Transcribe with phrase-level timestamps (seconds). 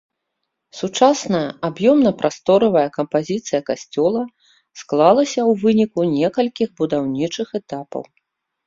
[0.77, 4.21] Сучасная аб'ёмна-прасторавая кампазіцыя касцёла
[4.83, 8.03] склалася ў выніку некалькіх будаўнічых этапаў.